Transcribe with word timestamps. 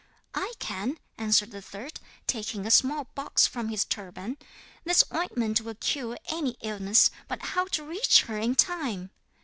'"I 0.33 0.53
can," 0.57 0.97
answered 1.19 1.51
the 1.51 1.61
third, 1.61 1.99
taking 2.25 2.65
a 2.65 2.71
small 2.71 3.09
box 3.13 3.45
from 3.45 3.69
his 3.69 3.85
turban; 3.85 4.37
"this 4.83 5.03
ointment 5.13 5.61
will 5.61 5.75
cure 5.75 6.17
any 6.29 6.57
illness. 6.63 7.11
But 7.27 7.43
how 7.53 7.65
to 7.65 7.85
reach 7.85 8.23
her 8.23 8.39
in 8.39 8.55
time?" 8.55 9.11